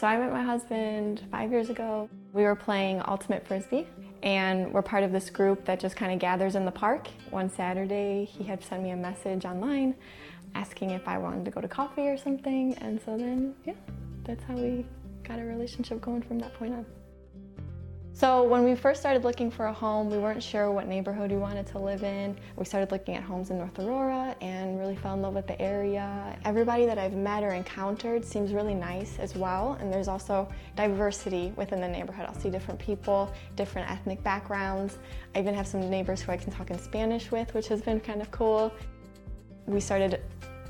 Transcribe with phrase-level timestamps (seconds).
[0.00, 2.08] So I met my husband five years ago.
[2.32, 3.86] We were playing Ultimate Frisbee,
[4.22, 7.08] and we're part of this group that just kind of gathers in the park.
[7.28, 9.94] One Saturday, he had sent me a message online
[10.54, 13.74] asking if I wanted to go to coffee or something, and so then, yeah,
[14.24, 14.86] that's how we
[15.22, 16.86] got a relationship going from that point on.
[18.20, 21.38] So when we first started looking for a home, we weren't sure what neighborhood we
[21.38, 22.36] wanted to live in.
[22.54, 25.58] We started looking at homes in North Aurora and really fell in love with the
[25.58, 26.38] area.
[26.44, 30.46] Everybody that I've met or encountered seems really nice as well, and there's also
[30.76, 32.26] diversity within the neighborhood.
[32.28, 34.98] I'll see different people, different ethnic backgrounds.
[35.34, 38.00] I even have some neighbors who I can talk in Spanish with, which has been
[38.00, 38.70] kind of cool.
[39.64, 40.20] We started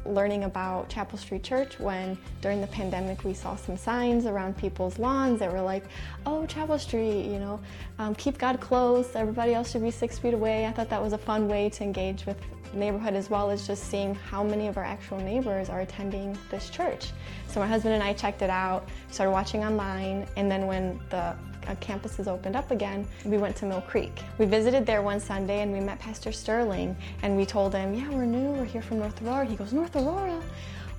[0.05, 4.99] learning about Chapel Street Church when during the pandemic we saw some signs around people's
[4.99, 5.85] lawns that were like,
[6.27, 7.61] oh, Chapel Street, you know,
[7.99, 10.67] um, keep God close, everybody else should be six feet away.
[10.67, 12.39] I thought that was a fun way to engage with
[12.73, 16.71] neighborhood as well as just seeing how many of our actual neighbors are attending this
[16.71, 17.11] church.
[17.49, 21.37] So my husband and I checked it out, started watching online, and then when the
[21.81, 24.23] campuses opened up again, we went to Mill Creek.
[24.39, 28.09] We visited there one Sunday and we met Pastor Sterling and we told him, yeah,
[28.09, 29.45] we're new, we're here from North Aurora.
[29.45, 30.41] He goes, North Aurora?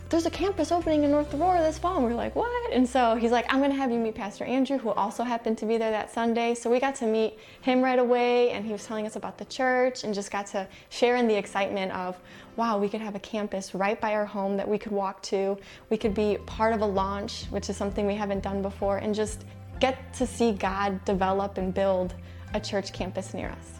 [0.09, 1.95] There's a campus opening in North Aurora this fall.
[1.95, 2.73] And we are like, what?
[2.73, 5.66] And so he's like, I'm gonna have you meet Pastor Andrew, who also happened to
[5.66, 6.53] be there that Sunday.
[6.53, 9.45] So we got to meet him right away and he was telling us about the
[9.45, 12.19] church and just got to share in the excitement of,
[12.58, 15.58] wow, we could have a campus right by our home that we could walk to.
[15.89, 19.16] We could be part of a launch, which is something we haven't done before, and
[19.16, 19.45] just
[19.81, 22.13] get to see God develop and build
[22.53, 23.79] a church campus near us.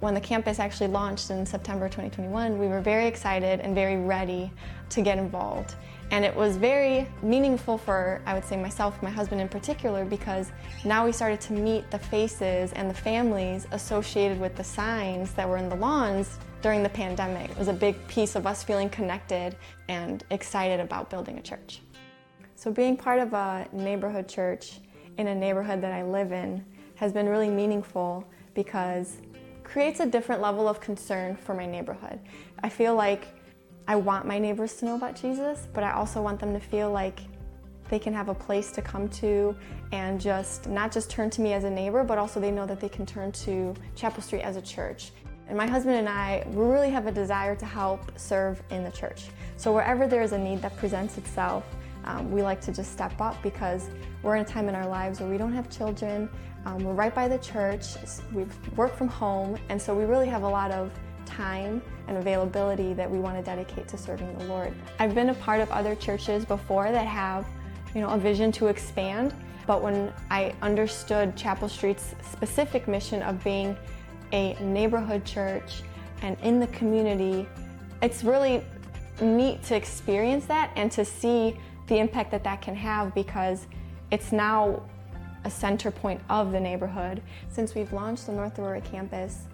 [0.00, 4.52] When the campus actually launched in September 2021, we were very excited and very ready
[4.90, 5.74] to get involved.
[6.10, 10.52] And it was very meaningful for, I would say, myself, my husband in particular, because
[10.84, 15.48] now we started to meet the faces and the families associated with the signs that
[15.48, 17.50] were in the lawns during the pandemic.
[17.50, 19.56] It was a big piece of us feeling connected
[19.88, 21.80] and excited about building a church.
[22.54, 24.80] So, being part of a neighborhood church
[25.18, 28.24] in a neighborhood that I live in has been really meaningful
[28.54, 29.18] because
[29.64, 32.18] creates a different level of concern for my neighborhood.
[32.62, 33.28] I feel like
[33.86, 36.90] I want my neighbors to know about Jesus, but I also want them to feel
[36.90, 37.20] like
[37.90, 39.54] they can have a place to come to
[39.92, 42.80] and just not just turn to me as a neighbor, but also they know that
[42.80, 45.12] they can turn to Chapel Street as a church.
[45.48, 48.90] And my husband and I, we really have a desire to help serve in the
[48.90, 49.28] church.
[49.56, 51.64] So wherever there is a need that presents itself,
[52.08, 53.90] um, we like to just step up because
[54.22, 56.28] we're in a time in our lives where we don't have children,
[56.64, 57.84] um, we're right by the church,
[58.32, 60.90] we work from home, and so we really have a lot of
[61.26, 64.72] time and availability that we want to dedicate to serving the Lord.
[64.98, 67.46] I've been a part of other churches before that have,
[67.94, 69.34] you know, a vision to expand,
[69.66, 73.76] but when I understood Chapel Street's specific mission of being
[74.32, 75.82] a neighborhood church
[76.22, 77.46] and in the community,
[78.00, 78.64] it's really
[79.20, 81.58] neat to experience that and to see
[81.88, 83.66] the impact that that can have because
[84.10, 84.82] it's now
[85.44, 87.22] a center point of the neighborhood.
[87.48, 89.46] Since we've launched the North Aurora campus,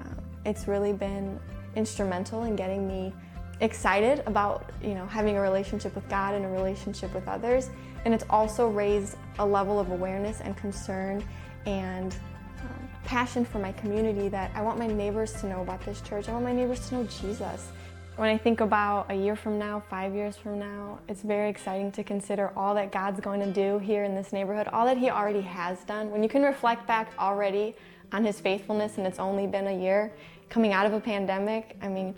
[0.00, 1.38] uh, it's really been
[1.76, 3.12] instrumental in getting me
[3.60, 7.70] excited about you know having a relationship with God and a relationship with others,
[8.04, 11.22] and it's also raised a level of awareness and concern
[11.66, 12.14] and
[12.62, 16.28] um, passion for my community that I want my neighbors to know about this church.
[16.28, 17.68] I want my neighbors to know Jesus.
[18.16, 21.90] When I think about a year from now, five years from now, it's very exciting
[21.92, 25.08] to consider all that God's going to do here in this neighborhood, all that He
[25.08, 26.10] already has done.
[26.10, 27.74] When you can reflect back already
[28.12, 30.12] on His faithfulness and it's only been a year
[30.50, 32.14] coming out of a pandemic, I mean,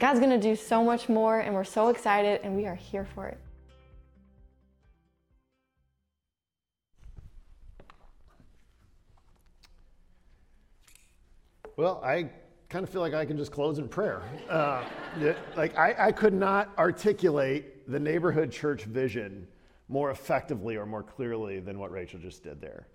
[0.00, 3.06] God's going to do so much more and we're so excited and we are here
[3.14, 3.38] for it.
[11.76, 12.30] Well, I
[12.68, 14.22] kind of feel like I can just close in prayer.
[14.48, 14.84] Uh,
[15.56, 19.46] like, I, I could not articulate the neighborhood church vision
[19.88, 22.86] more effectively or more clearly than what Rachel just did there.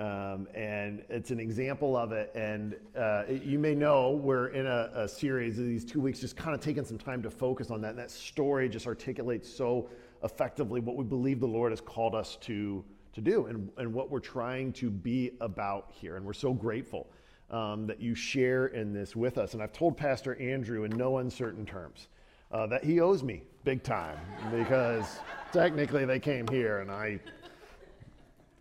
[0.00, 2.32] Um, and it's an example of it.
[2.34, 6.36] And uh, you may know we're in a, a, series of these two weeks, just
[6.36, 7.90] kind of taking some time to focus on that.
[7.90, 9.88] And that story just articulates so
[10.24, 14.10] effectively what we believe the Lord has called us to, to do and, and what
[14.10, 16.16] we're trying to be about here.
[16.16, 17.06] And we're so grateful
[17.50, 19.54] um, that you share in this with us.
[19.54, 22.08] And I've told Pastor Andrew in no uncertain terms
[22.50, 24.18] uh, that he owes me big time
[24.50, 25.18] because
[25.52, 27.20] technically they came here and I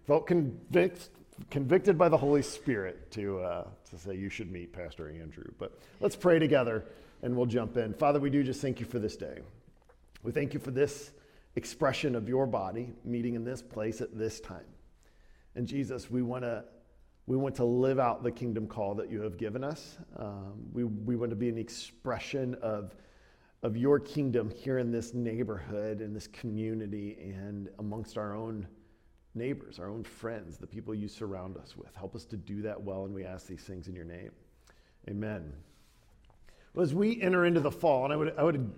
[0.06, 1.10] felt convict,
[1.50, 5.52] convicted by the Holy Spirit to, uh, to say you should meet Pastor Andrew.
[5.58, 6.86] But let's pray together
[7.22, 7.94] and we'll jump in.
[7.94, 9.40] Father, we do just thank you for this day.
[10.24, 11.12] We thank you for this
[11.56, 14.66] expression of your body meeting in this place at this time.
[15.56, 16.64] And Jesus, we want to
[17.26, 19.98] we want to live out the kingdom call that you have given us.
[20.18, 22.96] Um, we, we want to be an expression of,
[23.62, 28.68] of your kingdom here in this neighborhood, in this community, and amongst our own
[29.36, 31.96] neighbors, our own friends, the people you surround us with.
[31.96, 34.32] Help us to do that well, and we ask these things in your name.
[35.10, 35.54] Amen.
[36.74, 38.70] Well, as we enter into the fall, and I would, I would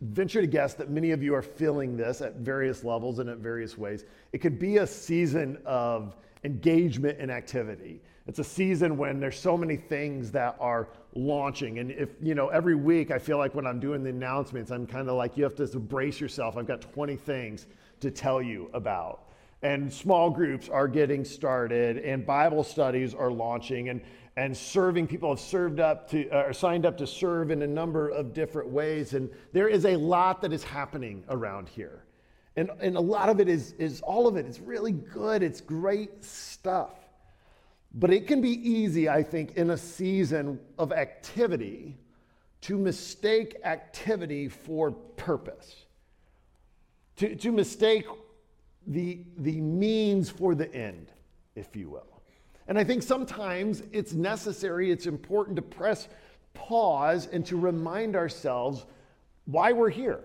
[0.00, 3.38] venture to guess that many of you are feeling this at various levels and at
[3.38, 4.04] various ways.
[4.32, 8.00] It could be a season of engagement and activity.
[8.28, 11.80] It's a season when there's so many things that are launching.
[11.80, 14.86] And if, you know, every week I feel like when I'm doing the announcements, I'm
[14.86, 16.56] kind of like, you have to brace yourself.
[16.56, 17.66] I've got 20 things
[18.00, 19.24] to tell you about.
[19.62, 24.00] And small groups are getting started, and Bible studies are launching, and,
[24.36, 27.66] and serving people have served up to, uh, are signed up to serve in a
[27.66, 29.14] number of different ways.
[29.14, 32.05] And there is a lot that is happening around here.
[32.56, 34.46] And, and a lot of it is, is all of it.
[34.46, 36.92] It's really good, it's great stuff.
[37.94, 41.96] But it can be easy, I think, in a season of activity
[42.62, 45.86] to mistake activity for purpose,
[47.16, 48.06] to, to mistake
[48.86, 51.12] the, the means for the end,
[51.54, 52.22] if you will.
[52.68, 56.08] And I think sometimes it's necessary, it's important to press
[56.54, 58.84] pause and to remind ourselves
[59.44, 60.24] why we're here,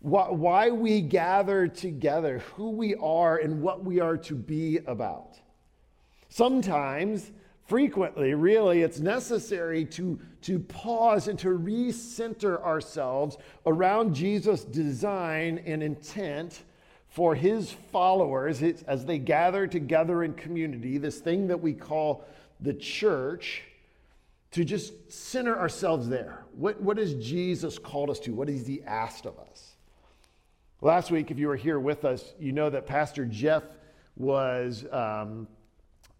[0.00, 5.38] why, why we gather together, who we are, and what we are to be about.
[6.28, 7.32] Sometimes,
[7.66, 15.82] frequently, really, it's necessary to, to pause and to recenter ourselves around Jesus' design and
[15.82, 16.62] intent
[17.08, 22.24] for his followers as they gather together in community, this thing that we call
[22.60, 23.62] the church,
[24.50, 26.44] to just center ourselves there.
[26.52, 28.32] What, what has Jesus called us to?
[28.32, 29.74] What has he asked of us?
[30.80, 33.64] Last week, if you were here with us, you know that Pastor Jeff
[34.14, 35.48] was um,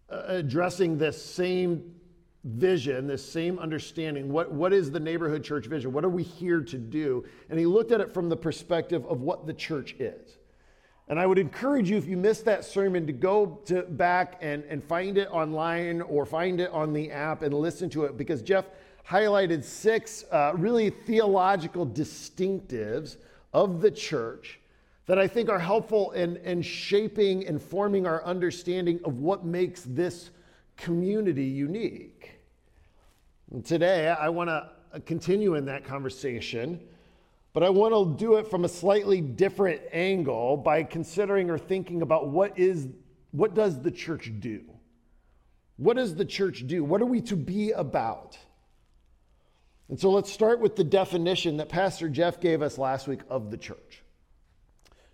[0.09, 1.95] addressing this same
[2.43, 4.29] vision, this same understanding.
[4.29, 5.93] What, what is the neighborhood church vision?
[5.93, 7.23] What are we here to do?
[7.49, 10.39] And he looked at it from the perspective of what the church is.
[11.07, 14.65] And I would encourage you, if you missed that sermon, to go to back and,
[14.65, 18.41] and find it online or find it on the app and listen to it because
[18.41, 18.65] Jeff
[19.07, 23.15] highlighted six uh, really theological distinctives
[23.53, 24.59] of the church
[25.05, 29.81] that I think are helpful in, in shaping and forming our understanding of what makes
[29.81, 30.29] this
[30.77, 32.31] community unique.
[33.51, 36.79] And today, I want to continue in that conversation
[37.53, 42.01] but I want to do it from a slightly different angle by considering or thinking
[42.01, 42.87] about what is
[43.31, 44.63] what does the church do?
[45.77, 46.83] What does the church do?
[46.83, 48.37] What are we to be about?
[49.89, 53.49] And so let's start with the definition that Pastor Jeff gave us last week of
[53.49, 54.03] the church.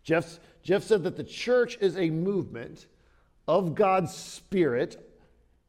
[0.03, 2.85] Jeff's, Jeff said that the church is a movement
[3.47, 5.01] of God's Spirit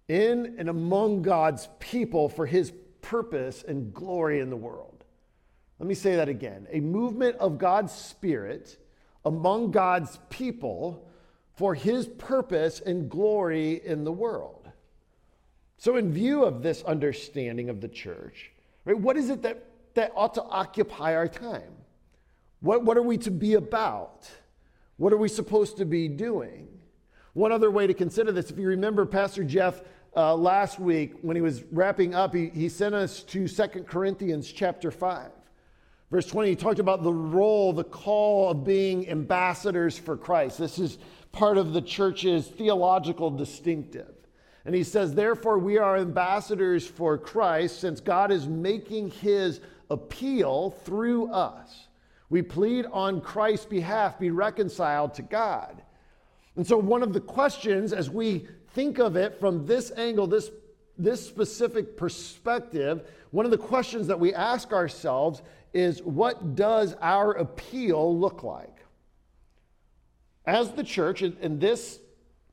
[0.08, 5.04] in and among God's people for his purpose and glory in the world.
[5.78, 8.76] Let me say that again a movement of God's Spirit
[9.24, 11.08] among God's people
[11.54, 14.70] for his purpose and glory in the world.
[15.78, 18.52] So, in view of this understanding of the church,
[18.86, 21.72] right, what is it that, that ought to occupy our time?
[22.60, 24.30] What, what are we to be about?
[24.96, 26.68] What are we supposed to be doing?
[27.34, 29.82] One other way to consider this, if you remember, Pastor Jeff
[30.16, 34.50] uh, last week when he was wrapping up, he, he sent us to Second Corinthians
[34.50, 35.30] chapter 5.
[36.10, 40.56] Verse 20, he talked about the role, the call of being ambassadors for Christ.
[40.56, 40.98] This is
[41.32, 44.15] part of the church's theological distinctive.
[44.66, 50.72] And he says, Therefore, we are ambassadors for Christ, since God is making his appeal
[50.84, 51.86] through us.
[52.28, 55.80] We plead on Christ's behalf, be reconciled to God.
[56.56, 60.50] And so, one of the questions as we think of it from this angle, this,
[60.98, 65.42] this specific perspective, one of the questions that we ask ourselves
[65.74, 68.78] is what does our appeal look like?
[70.44, 72.00] As the church, in, in this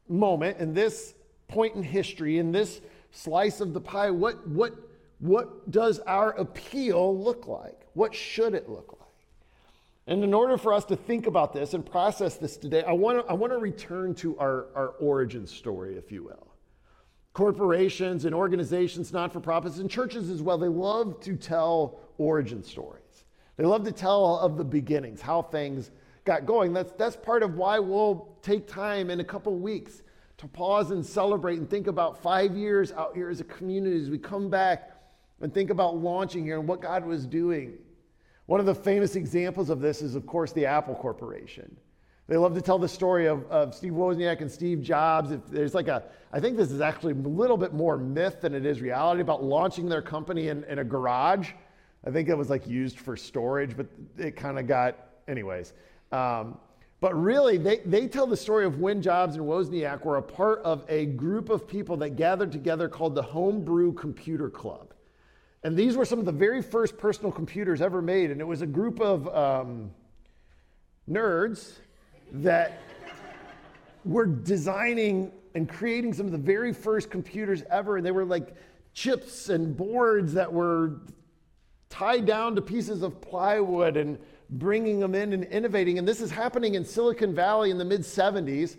[0.07, 1.15] moment, in this
[1.47, 2.81] point in history, in this
[3.11, 4.73] slice of the pie, what, what,
[5.19, 7.87] what does our appeal look like?
[7.93, 9.03] What should it look like?
[10.05, 13.19] And in order for us to think about this and process this today, I want
[13.19, 16.47] to, I want to return to our, our origin story, if you will.
[17.33, 22.63] Corporations and organizations, not for profits, and churches as well, they love to tell origin
[22.63, 23.25] stories.
[23.55, 25.91] They love to tell of the beginnings, how things
[26.25, 26.73] got going.
[26.73, 30.03] That's, that's part of why we'll take time in a couple weeks
[30.37, 34.09] to pause and celebrate and think about five years out here as a community as
[34.09, 34.91] we come back
[35.41, 37.73] and think about launching here and what God was doing.
[38.45, 41.77] One of the famous examples of this is, of course, the Apple Corporation.
[42.27, 45.31] They love to tell the story of, of Steve Wozniak and Steve Jobs.
[45.31, 48.53] If there's like a, I think this is actually a little bit more myth than
[48.53, 51.51] it is reality about launching their company in, in a garage
[52.05, 53.87] I think it was like used for storage, but
[54.17, 54.97] it kind of got,
[55.27, 55.73] anyways.
[56.11, 56.57] Um,
[57.03, 60.61] But really, they, they tell the story of when Jobs and Wozniak were a part
[60.61, 64.93] of a group of people that gathered together called the Homebrew Computer Club.
[65.65, 68.31] And these were some of the very first personal computers ever made.
[68.31, 69.91] And it was a group of um,
[71.11, 71.73] nerds
[72.31, 72.79] that
[74.05, 77.97] were designing and creating some of the very first computers ever.
[77.97, 78.55] And they were like
[78.93, 81.01] chips and boards that were
[81.89, 84.17] tied down to pieces of plywood and
[84.59, 85.97] bringing them in and innovating.
[85.97, 88.77] And this is happening in Silicon Valley in the mid 70s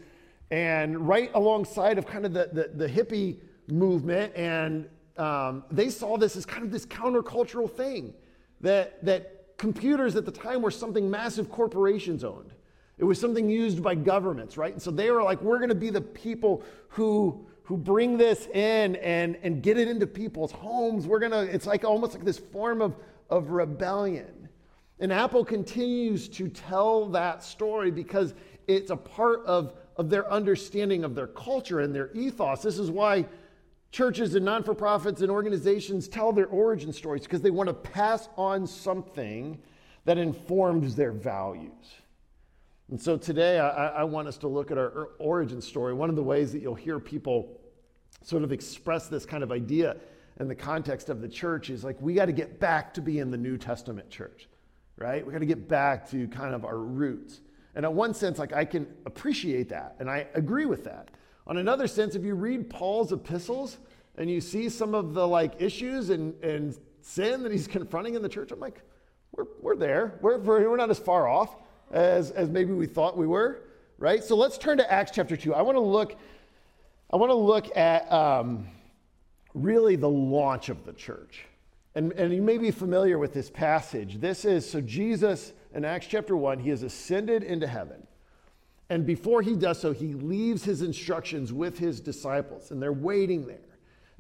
[0.50, 3.38] and right alongside of kind of the, the, the hippie
[3.68, 4.34] movement.
[4.36, 8.14] And um, they saw this as kind of this countercultural thing
[8.60, 12.52] that, that computers at the time were something massive corporations owned.
[12.98, 14.72] It was something used by governments, right?
[14.72, 18.46] And so they were like, we're going to be the people who, who bring this
[18.48, 21.06] in and, and get it into people's homes.
[21.06, 22.94] We're to, it's like almost like this form of,
[23.30, 24.43] of rebellion.
[25.00, 28.34] And Apple continues to tell that story because
[28.66, 32.62] it's a part of, of their understanding of their culture and their ethos.
[32.62, 33.26] This is why
[33.90, 37.74] churches and non for profits and organizations tell their origin stories because they want to
[37.74, 39.58] pass on something
[40.04, 41.94] that informs their values.
[42.90, 45.94] And so today, I, I, want us to look at our origin story.
[45.94, 47.58] One of the ways that you'll hear people
[48.22, 49.96] sort of express this kind of idea
[50.38, 53.30] in the context of the church is like, we got to get back to being
[53.30, 54.48] the New Testament church
[54.96, 55.24] right?
[55.24, 57.40] We got to get back to kind of our roots.
[57.74, 61.10] And in one sense, like I can appreciate that, and I agree with that.
[61.46, 63.78] On another sense, if you read Paul's epistles
[64.16, 68.22] and you see some of the like issues and, and sin that he's confronting in
[68.22, 68.80] the church, I'm like,
[69.32, 70.18] we're, we're there.
[70.20, 71.56] We're, we're not as far off
[71.90, 73.62] as, as maybe we thought we were,
[73.98, 74.22] right?
[74.22, 75.54] So let's turn to Acts chapter 2.
[75.54, 76.16] I want to look,
[77.10, 78.68] I want to look at um,
[79.52, 81.44] really the launch of the church.
[81.94, 84.20] And, and you may be familiar with this passage.
[84.20, 88.06] This is so Jesus in Acts chapter 1, he has ascended into heaven.
[88.90, 93.46] And before he does so, he leaves his instructions with his disciples, and they're waiting
[93.46, 93.58] there.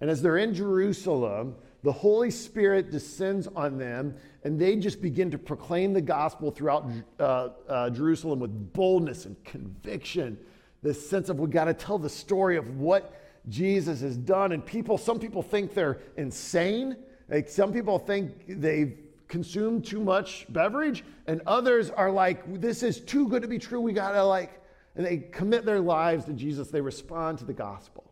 [0.00, 1.54] And as they're in Jerusalem,
[1.84, 6.90] the Holy Spirit descends on them, and they just begin to proclaim the gospel throughout
[7.20, 10.36] uh, uh, Jerusalem with boldness and conviction.
[10.82, 14.50] This sense of we got to tell the story of what Jesus has done.
[14.50, 16.96] And people, some people think they're insane
[17.28, 23.00] like some people think they've consumed too much beverage, and others are like, this is
[23.00, 23.80] too good to be true.
[23.80, 24.60] We gotta like,
[24.96, 26.68] and they commit their lives to Jesus.
[26.68, 28.04] They respond to the gospel.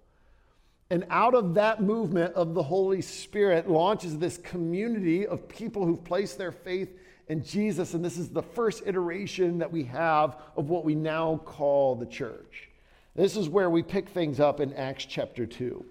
[0.90, 6.04] And out of that movement of the Holy Spirit launches this community of people who've
[6.04, 7.94] placed their faith in Jesus.
[7.94, 12.04] And this is the first iteration that we have of what we now call the
[12.04, 12.68] church.
[13.14, 15.84] This is where we pick things up in Acts chapter 2,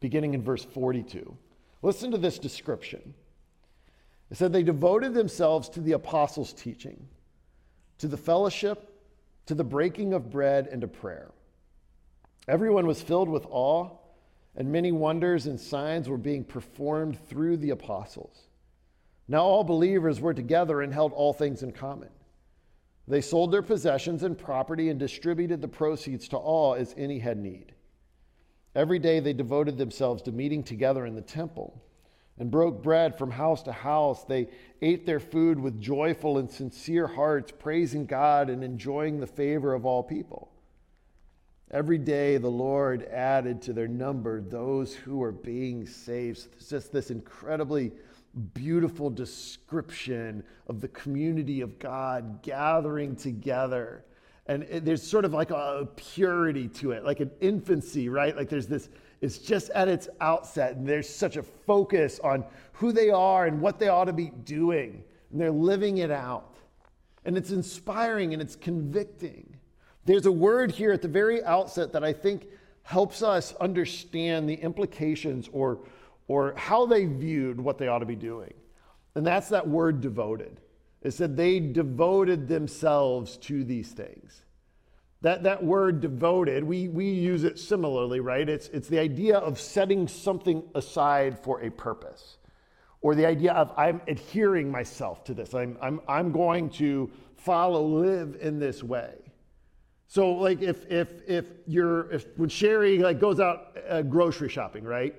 [0.00, 1.36] beginning in verse 42.
[1.84, 3.12] Listen to this description.
[4.30, 7.06] It said they devoted themselves to the apostles' teaching,
[7.98, 8.90] to the fellowship,
[9.44, 11.30] to the breaking of bread, and to prayer.
[12.48, 13.90] Everyone was filled with awe,
[14.56, 18.44] and many wonders and signs were being performed through the apostles.
[19.28, 22.08] Now all believers were together and held all things in common.
[23.06, 27.36] They sold their possessions and property and distributed the proceeds to all as any had
[27.36, 27.73] need.
[28.74, 31.80] Every day they devoted themselves to meeting together in the temple
[32.38, 34.24] and broke bread from house to house.
[34.24, 34.48] They
[34.82, 39.86] ate their food with joyful and sincere hearts, praising God and enjoying the favor of
[39.86, 40.50] all people.
[41.70, 46.38] Every day the Lord added to their number those who were being saved.
[46.38, 47.92] So it's just this incredibly
[48.52, 54.04] beautiful description of the community of God gathering together
[54.46, 58.36] and it, there's sort of like a purity to it, like an infancy, right?
[58.36, 58.88] Like there's this,
[59.20, 63.60] it's just at its outset, and there's such a focus on who they are and
[63.60, 66.56] what they ought to be doing, and they're living it out.
[67.24, 69.56] And it's inspiring and it's convicting.
[70.04, 72.46] There's a word here at the very outset that I think
[72.82, 75.78] helps us understand the implications or,
[76.28, 78.52] or how they viewed what they ought to be doing.
[79.14, 80.60] And that's that word devoted.
[81.04, 84.42] It said they devoted themselves to these things.
[85.20, 88.48] That, that word devoted, we, we use it similarly, right?
[88.48, 92.38] It's, it's the idea of setting something aside for a purpose,
[93.00, 95.54] or the idea of I'm adhering myself to this.
[95.54, 99.14] I'm, I'm, I'm going to follow, live in this way.
[100.08, 104.84] So, like, if, if, if you're, if when Sherry like goes out uh, grocery shopping,
[104.84, 105.14] right?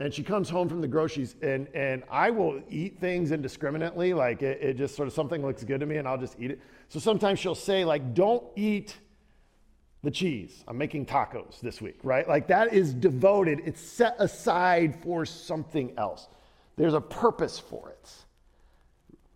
[0.00, 4.14] And she comes home from the groceries and, and i will eat things indiscriminately.
[4.14, 6.50] Like it, it, just sort of something looks good to me and i'll just eat
[6.50, 6.60] it.
[6.88, 8.96] So sometimes she'll say like don't eat
[10.02, 10.64] the cheese.
[10.66, 12.26] I'm making tacos this week right?
[12.26, 13.60] Like that is devoted.
[13.64, 16.26] It's set aside for something else.
[16.76, 18.10] There's a purpose for it.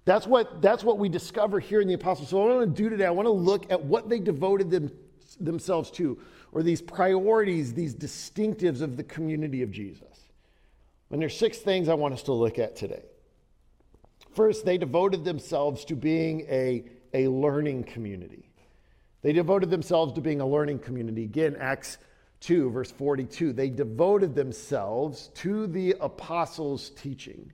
[0.06, 2.28] That's what, that's what we discover here in the apostles.
[2.28, 4.70] So, what I want to do today, I want to look at what they devoted
[4.70, 4.92] them,
[5.40, 6.18] themselves to,
[6.52, 10.13] or these priorities, these distinctives of the community of Jesus.
[11.14, 13.04] And there's six things I want us to look at today.
[14.34, 18.50] First, they devoted themselves to being a, a learning community.
[19.22, 21.22] They devoted themselves to being a learning community.
[21.22, 21.98] Again, Acts
[22.40, 23.52] 2, verse 42.
[23.52, 27.52] They devoted themselves to the apostles' teaching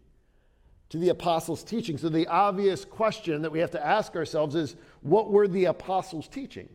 [0.88, 1.98] to the apostles' teaching.
[1.98, 6.28] So, the obvious question that we have to ask ourselves is what were the apostles
[6.28, 6.70] teaching?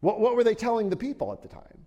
[0.00, 1.83] What, what were they telling the people at the time?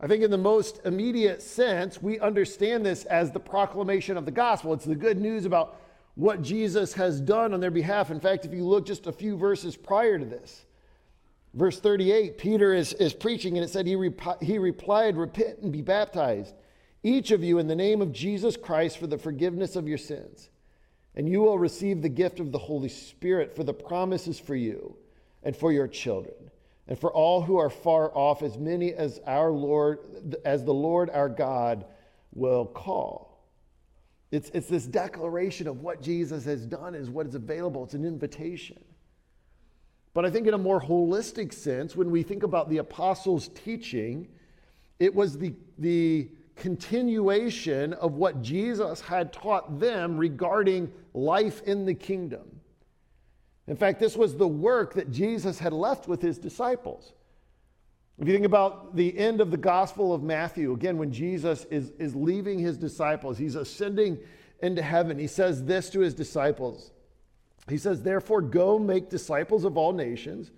[0.00, 4.30] I think, in the most immediate sense, we understand this as the proclamation of the
[4.30, 4.74] gospel.
[4.74, 5.80] It's the good news about
[6.16, 8.10] what Jesus has done on their behalf.
[8.10, 10.66] In fact, if you look just a few verses prior to this,
[11.54, 15.72] verse 38, Peter is, is preaching, and it said, he, rep- he replied, Repent and
[15.72, 16.54] be baptized
[17.06, 20.50] each of you in the name of Jesus Christ for the forgiveness of your sins.
[21.14, 24.56] And you will receive the gift of the Holy Spirit, for the promise is for
[24.56, 24.96] you
[25.42, 26.34] and for your children,
[26.88, 29.98] and for all who are far off, as many as our Lord,
[30.44, 31.84] as the Lord our God
[32.32, 33.44] will call.
[34.30, 37.84] It's, it's this declaration of what Jesus has done is what is available.
[37.84, 38.82] It's an invitation.
[40.14, 44.28] But I think in a more holistic sense, when we think about the apostles' teaching,
[44.98, 51.94] it was the, the continuation of what Jesus had taught them regarding life in the
[51.94, 52.55] kingdom.
[53.68, 57.12] In fact, this was the work that Jesus had left with his disciples.
[58.18, 61.90] If you think about the end of the Gospel of Matthew, again, when Jesus is,
[61.98, 64.18] is leaving his disciples, he's ascending
[64.62, 65.18] into heaven.
[65.18, 66.92] He says this to his disciples
[67.68, 70.50] He says, Therefore, go make disciples of all nations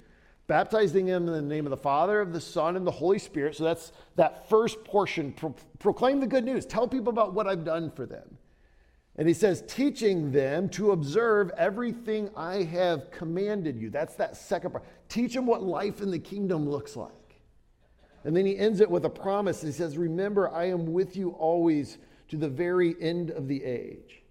[0.49, 3.55] baptizing them in the name of the Father, of the Son, and the Holy Spirit.
[3.55, 5.33] So that's that first portion.
[5.33, 6.67] Pro- proclaim the good news.
[6.67, 8.37] Tell people about what I've done for them.
[9.19, 13.91] And he says, teaching them to observe everything I have commanded you.
[13.91, 14.85] That's that second part.
[15.09, 17.11] Teach them what life in the kingdom looks like.
[18.25, 19.61] And then he ends it with a promise.
[19.61, 24.23] He says, Remember, I am with you always to the very end of the age.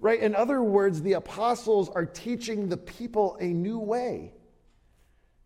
[0.00, 0.20] Right?
[0.20, 4.32] In other words, the apostles are teaching the people a new way.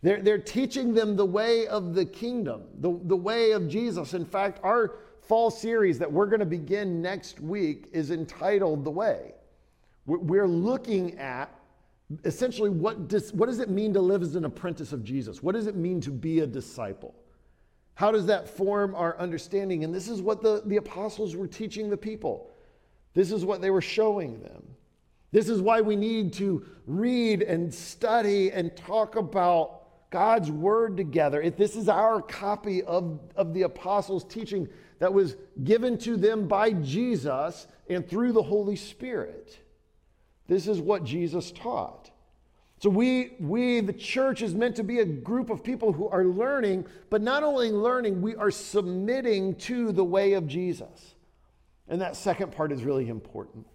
[0.02, 4.14] They're, they're teaching them the way of the kingdom, the, the way of Jesus.
[4.14, 8.90] In fact, our fall series that we're going to begin next week is entitled The
[8.90, 9.32] Way.
[10.06, 11.52] We're looking at
[12.24, 15.42] essentially what does, what does it mean to live as an apprentice of Jesus?
[15.42, 17.14] What does it mean to be a disciple?
[17.94, 19.82] How does that form our understanding?
[19.82, 22.50] And this is what the, the apostles were teaching the people.
[23.14, 24.62] This is what they were showing them.
[25.32, 31.42] This is why we need to read and study and talk about God's word together.
[31.42, 36.48] If this is our copy of, of the apostles' teaching that was given to them
[36.48, 39.58] by Jesus and through the Holy Spirit.
[40.48, 42.10] This is what Jesus taught.
[42.78, 46.24] So we, we, the church, is meant to be a group of people who are
[46.24, 51.14] learning, but not only learning, we are submitting to the way of Jesus.
[51.88, 53.66] And that second part is really important.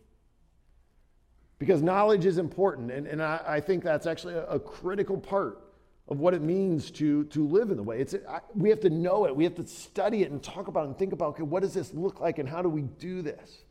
[1.57, 5.70] Because knowledge is important, and, and I, I think that's actually a, a critical part
[6.07, 7.99] of what it means to, to live in the way.
[7.99, 9.35] It's, I, we have to know it.
[9.35, 11.73] We have to study it and talk about it and think about, okay, what does
[11.73, 13.63] this look like and how do we do this?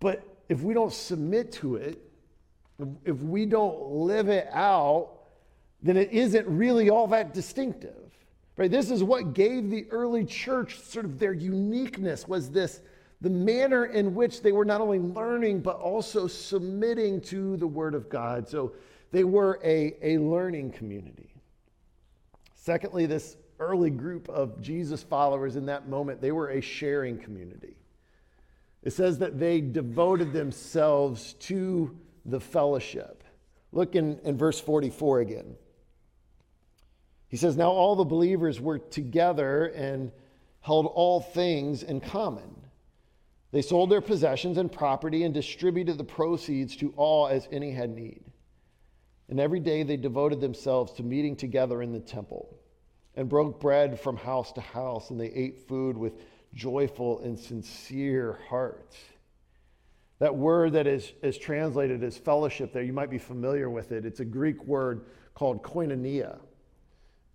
[0.00, 2.00] But if we don't submit to it,
[3.04, 5.10] if we don't live it out,
[5.82, 7.94] then it isn't really all that distinctive.
[8.56, 8.70] Right?
[8.70, 12.80] This is what gave the early church sort of their uniqueness was this
[13.20, 17.94] the manner in which they were not only learning but also submitting to the word
[17.94, 18.48] of God.
[18.48, 18.72] So
[19.10, 21.34] they were a, a learning community.
[22.54, 27.76] Secondly, this early group of Jesus followers in that moment, they were a sharing community.
[28.82, 33.24] It says that they devoted themselves to the fellowship.
[33.72, 35.56] Look in, in verse 44 again.
[37.28, 40.12] He says, Now all the believers were together and
[40.60, 42.54] held all things in common.
[43.50, 47.90] They sold their possessions and property and distributed the proceeds to all as any had
[47.90, 48.22] need.
[49.28, 52.58] And every day they devoted themselves to meeting together in the temple
[53.14, 56.14] and broke bread from house to house, and they ate food with
[56.54, 58.96] joyful and sincere hearts.
[60.18, 64.04] That word that is, is translated as fellowship there, you might be familiar with it.
[64.04, 66.38] It's a Greek word called koinonia.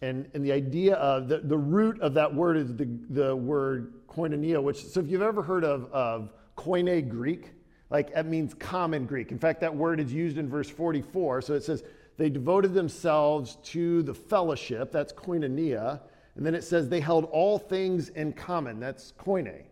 [0.01, 3.93] And, and the idea of the, the root of that word is the, the word
[4.07, 7.51] koinonia, which, so if you've ever heard of, of Koine Greek,
[7.93, 9.31] like that means common Greek.
[9.31, 11.43] In fact, that word is used in verse 44.
[11.43, 11.83] So it says,
[12.17, 16.01] they devoted themselves to the fellowship, that's koinonia.
[16.35, 19.63] And then it says they held all things in common, that's koine.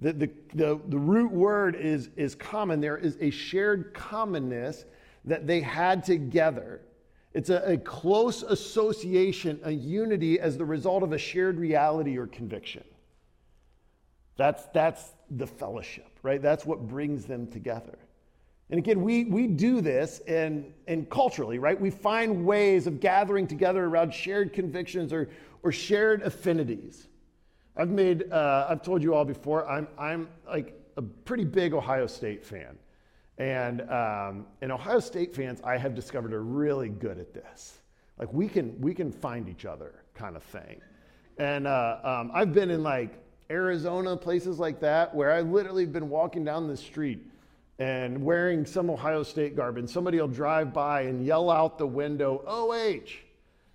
[0.00, 2.80] The, the, the, the root word is, is common.
[2.80, 4.84] There is a shared commonness
[5.24, 6.82] that they had together.
[7.32, 12.26] It's a, a close association, a unity as the result of a shared reality or
[12.26, 12.84] conviction.
[14.36, 16.42] That's, that's the fellowship, right?
[16.42, 17.98] That's what brings them together.
[18.70, 21.78] And again, we, we do this and, and culturally, right?
[21.78, 25.28] We find ways of gathering together around shared convictions or,
[25.62, 27.06] or shared affinities.
[27.76, 32.06] I've made, uh, I've told you all before, I'm, I'm like a pretty big Ohio
[32.06, 32.78] State fan.
[33.36, 37.80] And, um, and Ohio State fans, I have discovered, are really good at this.
[38.18, 40.80] Like we can, we can find each other kind of thing.
[41.36, 43.18] And uh, um, I've been in like
[43.54, 47.24] Arizona, places like that, where I literally have been walking down the street
[47.78, 51.86] and wearing some Ohio State garb, and somebody will drive by and yell out the
[51.86, 53.10] window, OH.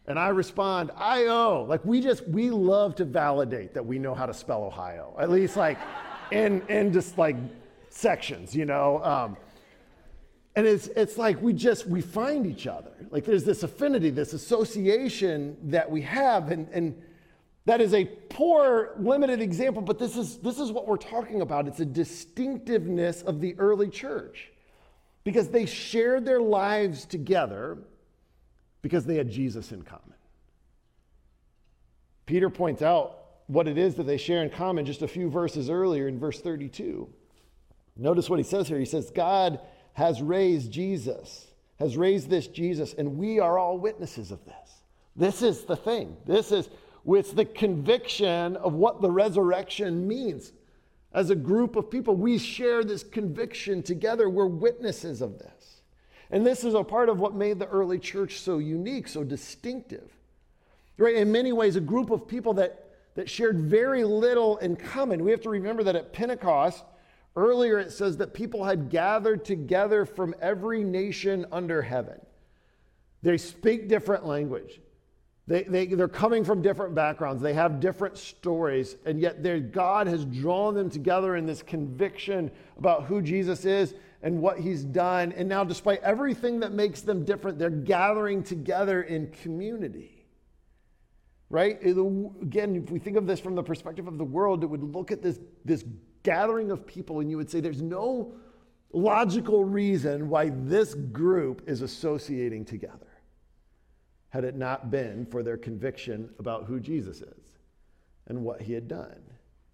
[0.05, 1.63] And I respond, IO.
[1.63, 5.29] Like we just, we love to validate that we know how to spell Ohio, at
[5.29, 5.77] least like
[6.31, 7.37] in, in just like
[7.89, 9.03] sections, you know?
[9.03, 9.37] Um,
[10.55, 12.91] and it's, it's like we just, we find each other.
[13.11, 16.51] Like there's this affinity, this association that we have.
[16.51, 17.01] And, and
[17.69, 21.67] that is a poor, limited example, but this is, this is what we're talking about.
[21.67, 24.51] It's a distinctiveness of the early church
[25.23, 27.77] because they shared their lives together
[28.81, 30.15] because they had Jesus in common.
[32.25, 35.69] Peter points out what it is that they share in common just a few verses
[35.69, 37.07] earlier in verse 32.
[37.95, 38.79] Notice what he says here.
[38.79, 39.59] He says, God
[39.93, 41.45] has raised Jesus,
[41.77, 44.55] has raised this Jesus, and we are all witnesses of this.
[45.15, 46.17] This is the thing.
[46.25, 46.67] This is
[47.03, 50.51] with the conviction of what the resurrection means.
[51.11, 54.29] As a group of people, we share this conviction together.
[54.29, 55.81] We're witnesses of this.
[56.31, 60.11] And this is a part of what made the early church so unique, so distinctive.
[60.97, 61.15] Right?
[61.15, 65.23] In many ways, a group of people that, that shared very little in common.
[65.23, 66.83] We have to remember that at Pentecost,
[67.35, 72.19] earlier it says that people had gathered together from every nation under heaven.
[73.23, 74.79] They speak different language.
[75.49, 77.41] They, they, they're coming from different backgrounds.
[77.41, 78.97] They have different stories.
[79.03, 84.39] And yet God has drawn them together in this conviction about who Jesus is and
[84.43, 85.31] what he's done.
[85.31, 90.23] And now, despite everything that makes them different, they're gathering together in community.
[91.49, 91.81] Right?
[91.81, 95.11] Again, if we think of this from the perspective of the world, it would look
[95.11, 95.83] at this, this
[96.21, 98.35] gathering of people and you would say there's no
[98.93, 103.08] logical reason why this group is associating together
[104.29, 107.57] had it not been for their conviction about who Jesus is
[108.27, 109.21] and what he had done.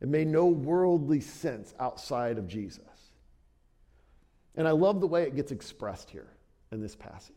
[0.02, 2.84] It made no worldly sense outside of Jesus.
[4.56, 6.28] And I love the way it gets expressed here
[6.72, 7.36] in this passage.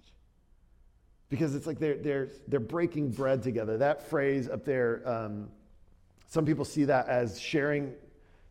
[1.29, 3.79] Because it's like they're, they're, they're breaking bread together.
[3.79, 5.49] That phrase up there, um,
[6.27, 7.93] some people see that as sharing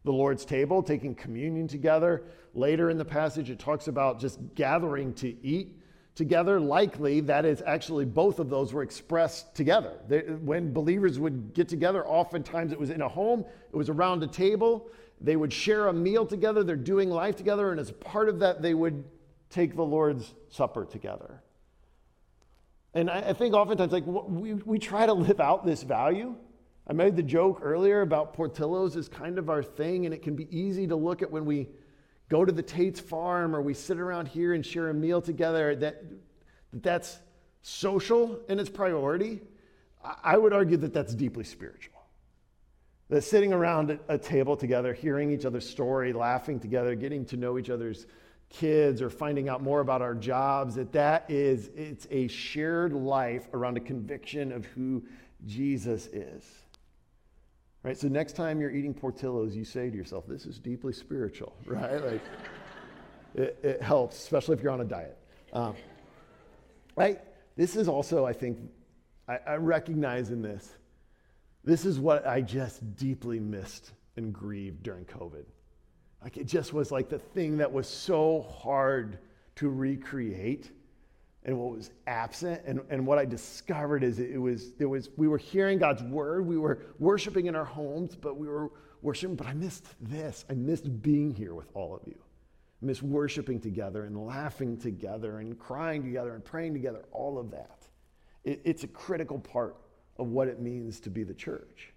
[0.03, 2.23] the Lord's table, taking communion together.
[2.53, 5.79] Later in the passage, it talks about just gathering to eat
[6.17, 6.59] together.
[6.59, 9.93] Likely, that is actually both of those were expressed together.
[10.07, 14.23] They, when believers would get together, oftentimes it was in a home, it was around
[14.23, 14.89] a table.
[15.21, 18.61] They would share a meal together, they're doing life together, and as part of that,
[18.61, 19.05] they would
[19.49, 21.41] take the Lord's Supper together.
[22.93, 26.35] And I, I think oftentimes, like, we, we try to live out this value.
[26.87, 30.35] I made the joke earlier about Portillo's is kind of our thing, and it can
[30.35, 31.67] be easy to look at when we
[32.29, 35.75] go to the Tate's farm or we sit around here and share a meal together,
[35.75, 36.03] that,
[36.71, 37.19] that that's
[37.61, 39.41] social in its priority,
[40.23, 41.93] I would argue that that's deeply spiritual.
[43.09, 47.57] That sitting around a table together, hearing each other's story, laughing together, getting to know
[47.57, 48.05] each other's
[48.49, 53.47] kids or finding out more about our jobs, that that is, it's a shared life
[53.53, 55.03] around a conviction of who
[55.45, 56.43] Jesus is.
[57.83, 57.97] Right?
[57.97, 62.03] So next time you're eating Portillo's, you say to yourself, this is deeply spiritual, right?
[62.03, 62.21] Like,
[63.35, 65.17] it, it helps, especially if you're on a diet.
[65.53, 65.75] Um,
[66.95, 67.21] right?
[67.55, 68.59] This is also, I think,
[69.27, 70.75] I, I recognize in this,
[71.63, 75.45] this is what I just deeply missed and grieved during COVID.
[76.23, 79.19] Like, it just was like the thing that was so hard
[79.55, 80.71] to recreate
[81.47, 82.61] and what was absent.
[82.65, 86.45] And, and what i discovered is it was there was we were hearing god's word
[86.45, 88.69] we were worshiping in our homes but we were
[89.01, 90.45] worshiping but i missed this.
[90.49, 92.17] I missed being here with all of you.
[92.83, 97.49] I missed worshiping together and laughing together and crying together and praying together all of
[97.51, 97.87] that.
[98.43, 99.77] It, it's a critical part
[100.17, 101.93] of what it means to be the church.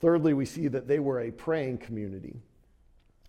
[0.00, 2.40] Thirdly we see that they were a praying community.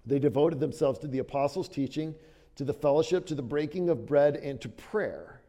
[0.05, 2.15] They devoted themselves to the apostles teaching
[2.61, 5.41] to the fellowship, to the breaking of bread, and to prayer.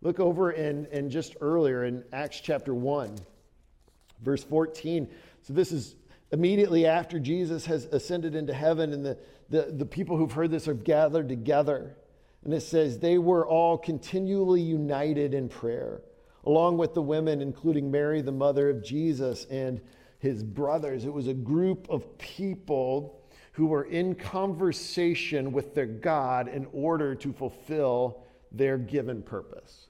[0.00, 3.16] Look over in, in just earlier in Acts chapter 1,
[4.20, 5.08] verse 14.
[5.42, 5.94] So this is
[6.32, 9.18] Immediately after Jesus has ascended into heaven, and the,
[9.50, 11.94] the, the people who've heard this are gathered together.
[12.42, 16.00] And it says, they were all continually united in prayer,
[16.44, 19.82] along with the women, including Mary, the mother of Jesus, and
[20.20, 21.04] his brothers.
[21.04, 23.21] It was a group of people
[23.52, 29.88] who were in conversation with their God in order to fulfill their given purpose.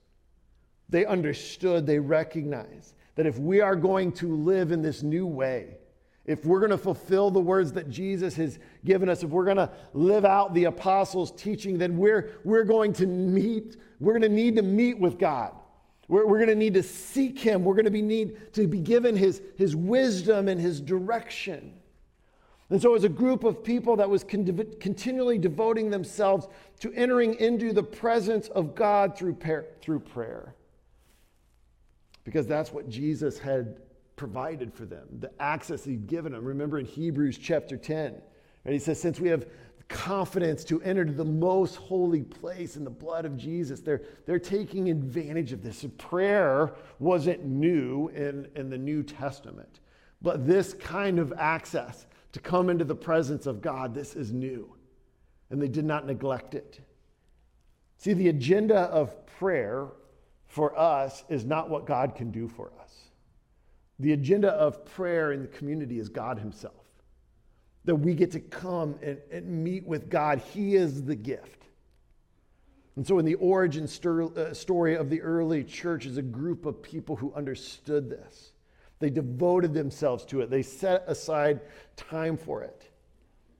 [0.88, 5.76] They understood, they recognized that if we are going to live in this new way,
[6.24, 9.56] if we're going to fulfill the words that Jesus has given us, if we're going
[9.56, 14.28] to live out the apostles' teaching, then we're, we're going to meet, we're going to
[14.28, 15.54] need to meet with God.
[16.08, 17.64] We're, we're going to need to seek Him.
[17.64, 21.74] We're going to be need to be given His, His wisdom and His direction.
[22.72, 26.48] And so, as a group of people that was con- continually devoting themselves
[26.80, 30.54] to entering into the presence of God through, par- through prayer,
[32.24, 33.76] because that's what Jesus had
[34.16, 36.46] provided for them, the access he'd given them.
[36.46, 38.14] Remember in Hebrews chapter 10,
[38.64, 38.72] right?
[38.72, 39.44] he says, Since we have
[39.88, 44.88] confidence to enter the most holy place in the blood of Jesus, they're, they're taking
[44.88, 45.84] advantage of this.
[45.98, 49.80] prayer wasn't new in, in the New Testament,
[50.22, 54.74] but this kind of access to come into the presence of God, this is new.
[55.50, 56.80] And they did not neglect it.
[57.98, 59.88] See, the agenda of prayer
[60.46, 62.94] for us is not what God can do for us.
[63.98, 66.74] The agenda of prayer in the community is God Himself.
[67.84, 70.38] That we get to come and, and meet with God.
[70.38, 71.62] He is the gift.
[72.96, 76.82] And so, in the origin uh, story of the early church, is a group of
[76.82, 78.51] people who understood this.
[79.02, 81.62] They devoted themselves to it, they set aside
[81.96, 82.88] time for it,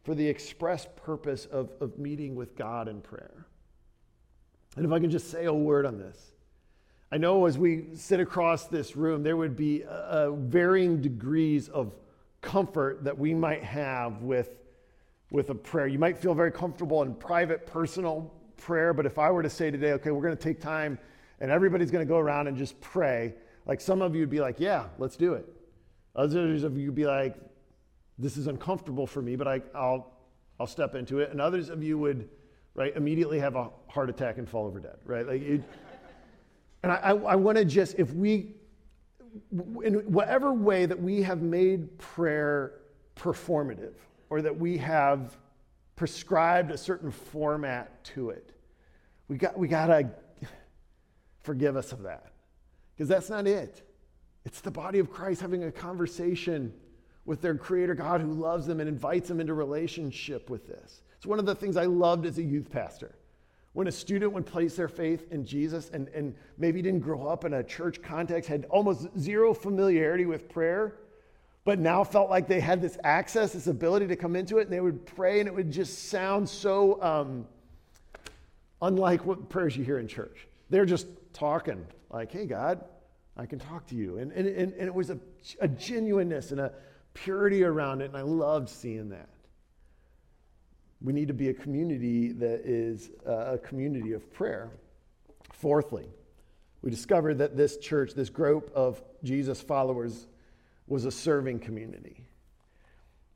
[0.05, 3.45] for the express purpose of, of meeting with God in prayer.
[4.77, 6.17] And if I can just say a word on this,
[7.11, 11.93] I know as we sit across this room, there would be uh, varying degrees of
[12.41, 14.61] comfort that we might have with,
[15.33, 15.89] with a prayer.
[15.89, 19.73] You might feel very comfortable in private, personal prayer, but if I were to say
[19.73, 21.01] today, okay, we're going to take time
[21.41, 23.35] and everybody's going to go around and just pray,
[23.67, 25.47] like some of you would be like, yeah, let's do it.
[26.17, 27.37] Others of you would be like,
[28.19, 30.13] this is uncomfortable for me, but I, will
[30.61, 31.31] I'll step into it.
[31.31, 32.29] And others of you would,
[32.75, 35.27] right, immediately have a heart attack and fall over dead, right?
[35.27, 35.63] Like, it,
[36.83, 38.55] and I, I, I want to just, if we,
[39.83, 42.81] in whatever way that we have made prayer
[43.17, 43.95] performative
[44.31, 45.37] or that we have
[45.97, 48.53] prescribed a certain format to it,
[49.29, 50.11] we got, we got to
[51.43, 52.33] forgive us of that.
[53.03, 53.83] Because that's not it.
[54.45, 56.73] It's the body of Christ having a conversation
[57.25, 61.03] with their creator God who loves them and invites them into relationship with this.
[61.17, 63.17] It's one of the things I loved as a youth pastor.
[63.73, 67.45] When a student would place their faith in Jesus and, and maybe didn't grow up
[67.45, 70.95] in a church context, had almost zero familiarity with prayer,
[71.65, 74.73] but now felt like they had this access, this ability to come into it, and
[74.73, 77.49] they would pray, and it would just sound so um,
[78.81, 80.47] unlike what prayers you hear in church.
[80.71, 82.85] They're just talking, like, hey, God,
[83.37, 84.19] I can talk to you.
[84.19, 85.19] And, and, and, and it was a,
[85.61, 86.73] a genuineness and a
[87.15, 89.29] purity around it, and I loved seeing that.
[91.01, 94.71] We need to be a community that is uh, a community of prayer.
[95.53, 96.09] Fourthly,
[96.81, 100.27] we discovered that this church, this group of Jesus followers,
[100.87, 102.25] was a serving community.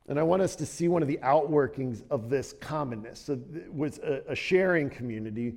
[0.07, 3.19] And I want us to see one of the outworkings of this commonness.
[3.19, 5.55] So it was a, a sharing community,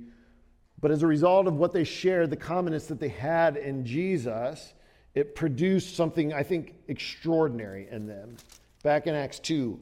[0.81, 4.73] but as a result of what they shared, the commonness that they had in Jesus,
[5.13, 8.35] it produced something, I think, extraordinary in them.
[8.83, 9.79] Back in Acts 2,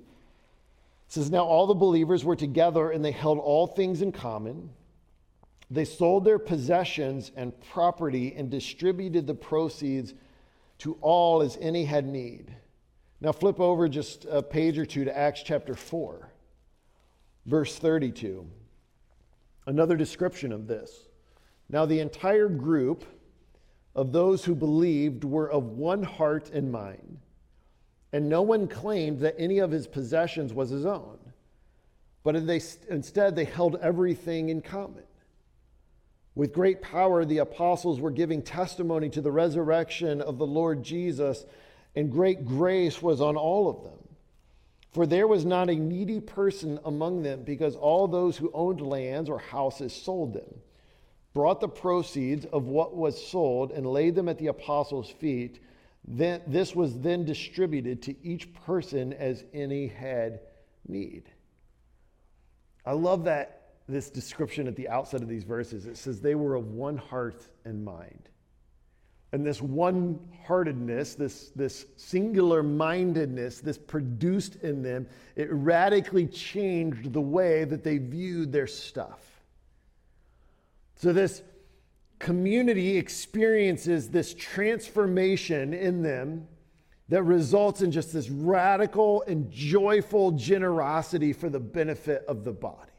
[1.07, 4.69] it says, Now all the believers were together and they held all things in common.
[5.71, 10.13] They sold their possessions and property and distributed the proceeds
[10.79, 12.53] to all as any had need.
[13.21, 16.29] Now flip over just a page or two to Acts chapter 4,
[17.45, 18.49] verse 32.
[19.69, 21.07] Another description of this.
[21.69, 23.05] Now the entire group
[23.93, 27.19] of those who believed were of one heart and mind
[28.11, 31.19] and no one claimed that any of his possessions was his own,
[32.23, 35.03] but they, instead they held everything in common.
[36.33, 41.45] With great power, the apostles were giving testimony to the resurrection of the Lord Jesus,
[41.95, 43.98] and great grace was on all of them.
[44.91, 49.29] For there was not a needy person among them, because all those who owned lands
[49.29, 50.61] or houses sold them,
[51.33, 55.59] brought the proceeds of what was sold, and laid them at the apostles' feet
[56.07, 60.39] then, this was then distributed to each person as any had
[60.87, 61.29] need.
[62.85, 65.85] I love that this description at the outset of these verses.
[65.85, 68.29] It says they were of one heart and mind.
[69.31, 77.13] And this one heartedness, this, this singular mindedness, this produced in them, it radically changed
[77.13, 79.43] the way that they viewed their stuff.
[80.95, 81.43] So, this
[82.17, 86.47] community experiences this transformation in them
[87.07, 92.91] that results in just this radical and joyful generosity for the benefit of the body.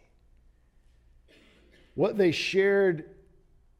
[1.94, 3.04] What they shared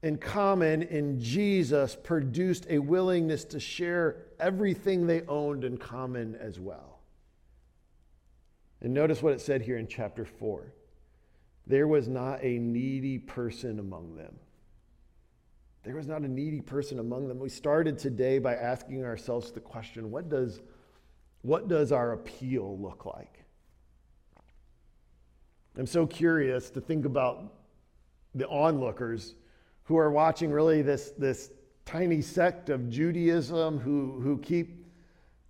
[0.03, 6.59] in common in Jesus produced a willingness to share everything they owned in common as
[6.59, 7.01] well.
[8.81, 10.73] And notice what it said here in chapter 4
[11.67, 14.35] there was not a needy person among them.
[15.85, 17.39] There was not a needy person among them.
[17.39, 20.61] We started today by asking ourselves the question what does,
[21.43, 23.45] what does our appeal look like?
[25.79, 27.55] I'm so curious to think about
[28.35, 29.37] the onlookers
[29.85, 31.51] who are watching really this, this
[31.85, 34.87] tiny sect of Judaism who, who keep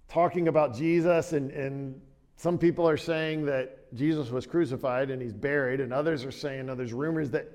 [0.09, 1.33] talking about Jesus.
[1.33, 2.01] And, and
[2.37, 6.67] some people are saying that Jesus was crucified and he's buried, and others are saying,
[6.67, 7.49] no, there's rumors that,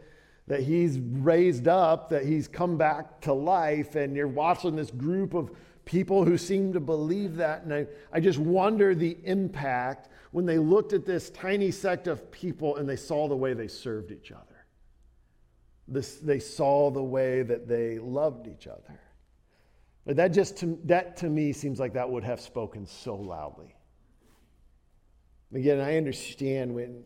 [0.47, 3.95] that he's raised up, that he's come back to life.
[3.95, 5.51] And you're watching this group of
[5.85, 7.63] people who seem to believe that.
[7.63, 12.29] And I, I just wonder the impact when they looked at this tiny sect of
[12.31, 14.54] people and they saw the way they served each other.
[15.87, 18.99] This, they saw the way that they loved each other.
[20.05, 23.75] But that just to, that to me seems like that would have spoken so loudly.
[25.53, 27.03] Again, I understand when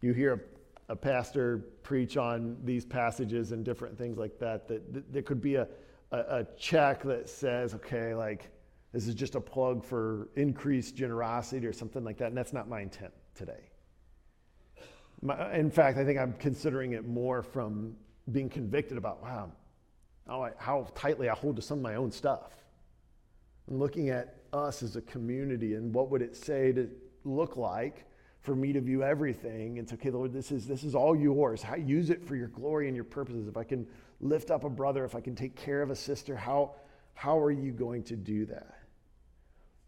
[0.00, 0.48] you hear
[0.88, 5.22] a, a pastor preach on these passages and different things like that, that, that there
[5.22, 5.66] could be a,
[6.12, 8.50] a, a check that says, okay, like
[8.92, 12.28] this is just a plug for increased generosity or something like that.
[12.28, 13.70] And that's not my intent today.
[15.24, 17.96] My, in fact, I think I'm considering it more from
[18.30, 19.50] being convicted about, wow,
[20.28, 22.52] how, I, how tightly I hold to some of my own stuff.
[23.66, 26.90] And looking at us as a community and what would it say to
[27.24, 28.04] look like
[28.40, 31.62] for me to view everything and say, okay, Lord, this is, this is all yours.
[31.62, 33.48] How, use it for your glory and your purposes.
[33.48, 33.86] If I can
[34.20, 36.74] lift up a brother, if I can take care of a sister, how,
[37.14, 38.76] how are you going to do that?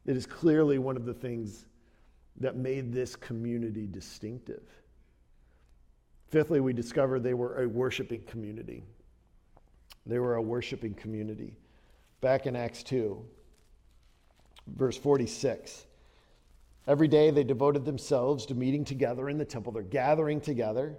[0.07, 1.67] It is clearly one of the things
[2.41, 4.63] that made this community distinctive.
[6.29, 8.83] Fifthly, we discovered they were a worshiping community.
[10.07, 11.57] They were a worshiping community.
[12.21, 13.23] Back in Acts 2,
[14.67, 15.87] verse 46.
[16.87, 19.73] Every day they devoted themselves to meeting together in the temple.
[19.73, 20.97] They're gathering together.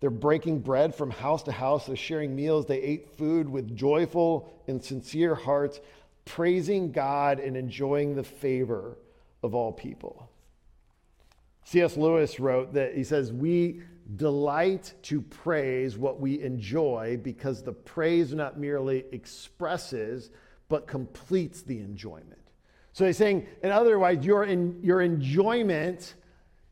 [0.00, 1.86] They're breaking bread from house to house.
[1.86, 2.66] They're sharing meals.
[2.66, 5.80] They ate food with joyful and sincere hearts,
[6.24, 8.98] praising God and enjoying the favor
[9.42, 10.28] of all people.
[11.64, 11.96] C.S.
[11.96, 13.82] Lewis wrote that he says, We
[14.16, 20.30] delight to praise what we enjoy because the praise not merely expresses
[20.68, 22.38] but completes the enjoyment.
[22.92, 26.14] So he's saying, in other words, your, in, your enjoyment,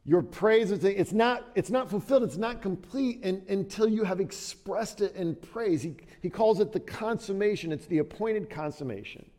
[0.05, 4.21] your praise, is it's not, it's not fulfilled, it's not complete in, until you have
[4.21, 5.83] expressed it in praise.
[5.83, 9.31] He, he calls it the consummation, it's the appointed consummation.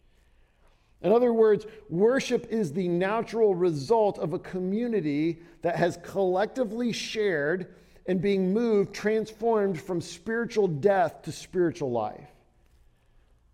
[1.01, 7.73] In other words, worship is the natural result of a community that has collectively shared
[8.05, 12.29] and being moved, transformed from spiritual death to spiritual life.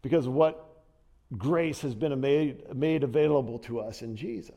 [0.02, 0.84] Because what
[1.38, 4.54] grace has been made, made available to us in Jesus.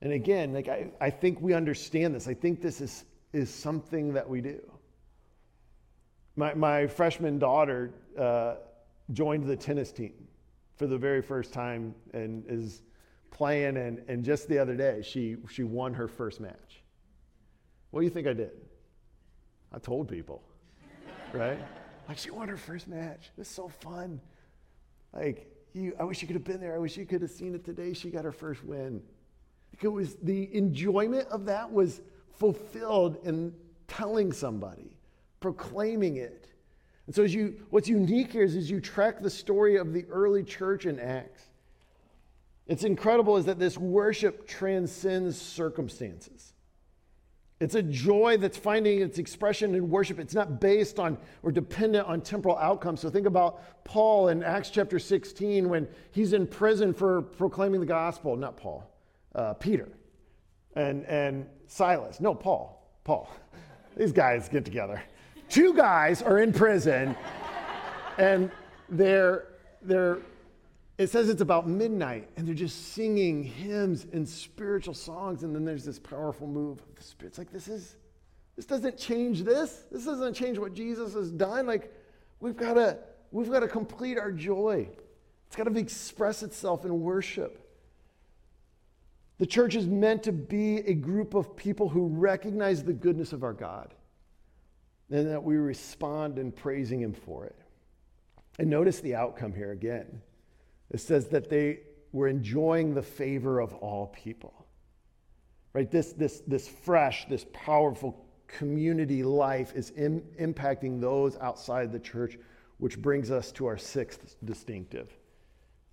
[0.00, 2.26] And again, like I, I think we understand this.
[2.26, 4.60] I think this is, is something that we do.
[6.36, 8.56] My, my freshman daughter uh,
[9.12, 10.14] joined the tennis team
[10.76, 12.82] for the very first time and is
[13.30, 13.76] playing.
[13.76, 16.82] And, and just the other day, she, she won her first match.
[17.90, 18.52] What do you think I did?
[19.72, 20.42] I told people,
[21.32, 21.58] right?
[22.08, 23.30] Like, she won her first match.
[23.36, 24.20] It was so fun.
[25.12, 26.74] Like, you, I wish you could have been there.
[26.74, 27.92] I wish you could have seen it today.
[27.92, 29.02] She got her first win.
[29.72, 32.02] Like it was the enjoyment of that was
[32.34, 33.54] fulfilled in
[33.88, 34.96] telling somebody,
[35.40, 36.48] proclaiming it.
[37.06, 40.04] And so, as you, what's unique here is as you track the story of the
[40.10, 41.42] early church in Acts,
[42.66, 46.52] it's incredible is that this worship transcends circumstances.
[47.62, 50.18] It's a joy that's finding its expression in worship.
[50.18, 53.00] It's not based on or dependent on temporal outcomes.
[53.00, 57.86] So think about Paul in Acts chapter 16 when he's in prison for proclaiming the
[57.86, 58.36] gospel.
[58.36, 58.90] Not Paul,
[59.36, 59.88] uh, Peter,
[60.74, 62.20] and, and Silas.
[62.20, 62.82] No, Paul.
[63.04, 63.30] Paul.
[63.96, 65.00] These guys get together.
[65.52, 67.14] Two guys are in prison
[68.18, 68.50] and
[68.88, 69.48] they're,
[69.82, 70.18] they're
[70.98, 75.64] it says it's about midnight and they're just singing hymns and spiritual songs and then
[75.64, 77.96] there's this powerful move of the spirit it's like this is
[78.56, 81.92] this doesn't change this this doesn't change what jesus has done like
[82.40, 82.98] we've got to
[83.32, 84.86] we've got to complete our joy.
[85.46, 87.58] It's got to express itself in worship.
[89.38, 93.42] The church is meant to be a group of people who recognize the goodness of
[93.42, 93.94] our God
[95.12, 97.56] and that we respond in praising Him for it.
[98.58, 100.22] And notice the outcome here again.
[100.90, 101.80] It says that they
[102.12, 104.66] were enjoying the favor of all people.
[105.74, 105.90] Right?
[105.90, 112.38] This, this, this fresh, this powerful community life is in, impacting those outside the church,
[112.78, 115.10] which brings us to our sixth distinctive,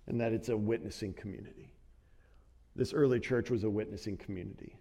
[0.06, 1.70] and that it's a witnessing community.
[2.76, 4.76] This early church was a witnessing community.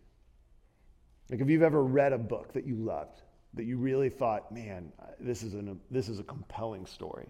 [1.29, 3.21] Like, if you've ever read a book that you loved,
[3.59, 7.27] that you really thought, man, uh, this is, an, this is a compelling story,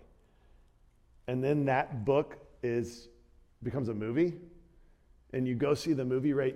[1.27, 3.07] and then that book is,
[3.63, 4.35] becomes a movie,
[5.33, 6.55] and you go see the movie, right?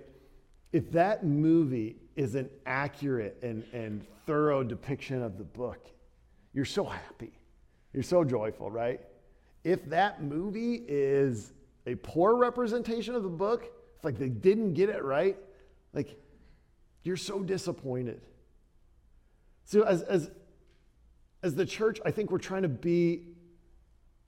[0.74, 5.88] If that movie is an accurate and, and thorough depiction of the book,
[6.54, 7.32] you're so happy.
[7.94, 9.02] You're so joyful, right?
[9.64, 11.52] If that movie is
[11.88, 15.36] a poor representation of the book, if like they didn't get it right,
[15.94, 16.16] like
[17.04, 18.22] you're so disappointed.
[19.66, 20.30] So as as
[21.42, 23.28] as the church, I think we're trying to be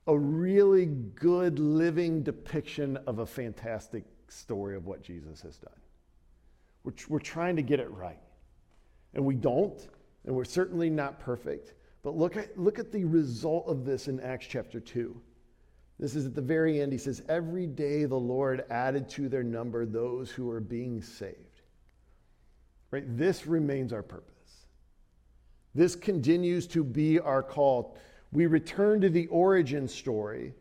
[0.07, 5.73] a really good living depiction of a fantastic story of what Jesus has done.
[6.83, 8.19] We're, we're trying to get it right.
[9.13, 9.79] And we don't,
[10.25, 11.73] and we're certainly not perfect.
[12.03, 15.19] But look at, look at the result of this in Acts chapter 2.
[15.97, 16.91] This is at the very end.
[16.91, 21.61] He says, Every day the Lord added to their number those who are being saved.
[22.91, 23.05] Right?
[23.17, 24.34] This remains our purpose.
[25.75, 27.97] This continues to be our call.
[28.31, 30.53] We return to the origin story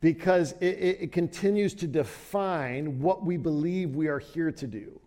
[0.00, 5.00] because it, it, it continues to define what we believe we are here to do.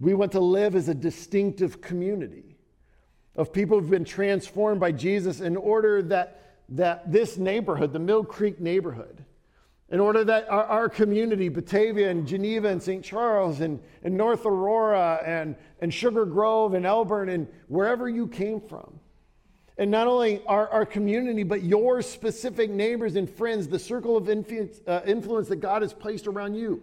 [0.00, 2.56] We want to live as a distinctive community
[3.34, 8.24] of people who've been transformed by Jesus in order that, that this neighborhood, the Mill
[8.24, 9.24] Creek neighborhood,
[9.90, 13.04] in order that our, our community, Batavia and Geneva and St.
[13.04, 18.60] Charles and, and North Aurora and, and Sugar Grove and Elburn and wherever you came
[18.60, 18.98] from,
[19.78, 24.28] and not only our, our community, but your specific neighbors and friends, the circle of
[24.28, 26.82] influence, uh, influence that God has placed around you,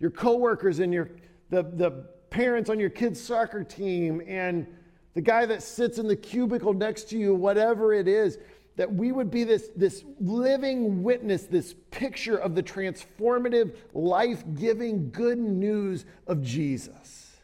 [0.00, 1.10] your coworkers and your,
[1.50, 1.90] the, the
[2.30, 4.66] parents on your kid's soccer team and
[5.14, 8.38] the guy that sits in the cubicle next to you, whatever it is,
[8.76, 15.10] that we would be this, this living witness, this picture of the transformative, life giving
[15.10, 17.36] good news of Jesus.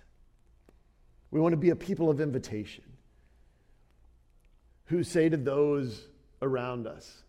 [1.30, 2.84] We want to be a people of invitation
[4.86, 6.08] who say to those
[6.42, 7.22] around us,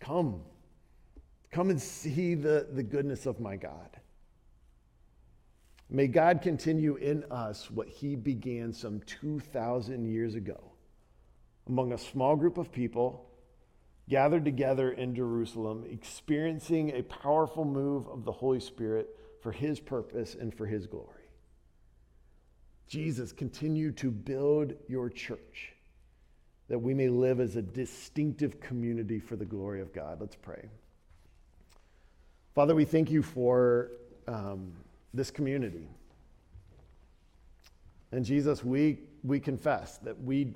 [0.00, 0.42] Come,
[1.50, 3.88] come and see the, the goodness of my God.
[5.90, 10.69] May God continue in us what he began some 2,000 years ago
[11.68, 13.26] among a small group of people
[14.08, 19.08] gathered together in Jerusalem, experiencing a powerful move of the Holy Spirit
[19.40, 21.06] for his purpose and for his glory.
[22.88, 25.74] Jesus, continue to build your church
[26.68, 30.20] that we may live as a distinctive community for the glory of God.
[30.20, 30.68] Let's pray.
[32.54, 33.92] Father, we thank you for.
[34.26, 34.72] Um,
[35.12, 35.88] this community.
[38.12, 40.54] And Jesus, we, we confess that we,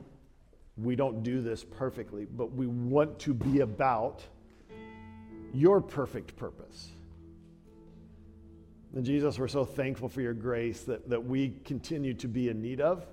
[0.77, 4.23] we don't do this perfectly, but we want to be about
[5.53, 6.91] your perfect purpose.
[8.95, 12.61] And Jesus, we're so thankful for your grace that, that we continue to be in
[12.61, 13.07] need of.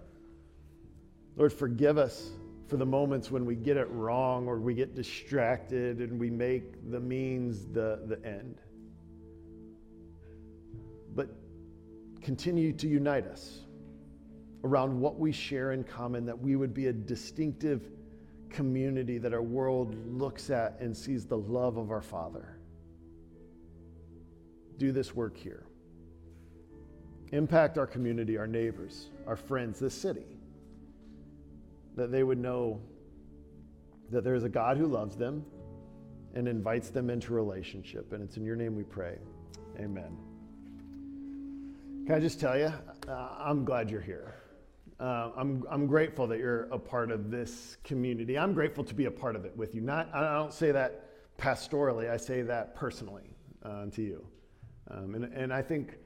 [1.36, 2.32] Lord, forgive us
[2.68, 6.92] for the moments when we get it wrong or we get distracted and we make
[6.92, 8.62] the means the, the end
[11.16, 11.30] but
[12.22, 13.62] continue to unite us
[14.64, 17.90] around what we share in common, that we would be a distinctive
[18.50, 22.58] community that our world looks at and sees the love of our Father.
[24.78, 25.64] Do this work here.
[27.32, 30.26] Impact our community, our neighbors, our friends, this city,
[31.96, 32.82] that they would know
[34.10, 35.46] that there is a God who loves them
[36.34, 38.12] and invites them into relationship.
[38.12, 39.18] And it's in your name we pray.
[39.80, 40.18] Amen.
[42.06, 42.74] Can I just tell you,
[43.08, 44.41] uh, I'm glad you're here.
[45.02, 48.38] Uh, I'm, I'm grateful that you're a part of this community.
[48.38, 49.82] I'm grateful to be a part of it with you.
[49.82, 54.28] Not, I don't say that pastorally, I say that personally uh, to you.
[54.92, 55.98] Um, and, and I think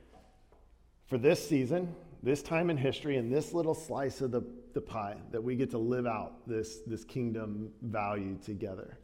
[1.07, 1.93] for this season,
[2.23, 4.43] this time in history, and this little slice of the,
[4.73, 8.97] the pie, that we get to live out this, this kingdom value together.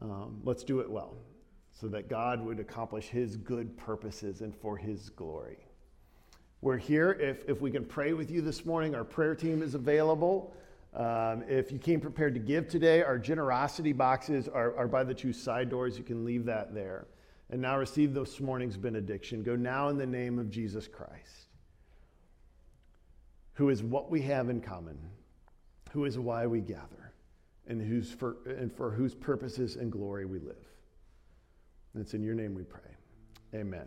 [0.00, 1.16] Um, let's do it well
[1.72, 5.58] so that God would accomplish his good purposes and for his glory.
[6.62, 7.12] We're here.
[7.12, 10.54] If, if we can pray with you this morning, our prayer team is available.
[10.94, 15.12] Um, if you came prepared to give today, our generosity boxes are, are by the
[15.12, 15.98] two side doors.
[15.98, 17.06] You can leave that there.
[17.50, 19.42] And now receive this morning's benediction.
[19.42, 21.48] Go now in the name of Jesus Christ,
[23.52, 24.98] who is what we have in common,
[25.92, 27.12] who is why we gather,
[27.68, 30.56] and, whose for, and for whose purposes and glory we live.
[31.92, 32.80] And it's in your name we pray.
[33.54, 33.86] Amen.